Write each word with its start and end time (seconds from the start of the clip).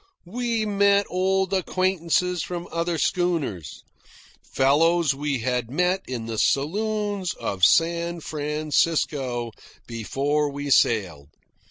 We 0.25 0.65
met 0.65 1.05
old 1.11 1.53
acquaintances 1.53 2.41
from 2.41 2.67
other 2.71 2.97
schooners, 2.97 3.83
fellows 4.51 5.13
we 5.13 5.41
had 5.41 5.69
met 5.69 6.01
in 6.07 6.25
the 6.25 6.39
saloons 6.39 7.35
of 7.35 7.63
San 7.63 8.19
Francisco 8.21 9.51
before 9.85 10.49
we 10.49 10.71
sailed. 10.71 11.27